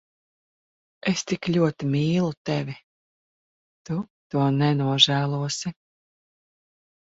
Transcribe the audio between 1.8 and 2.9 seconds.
mīlu tevi.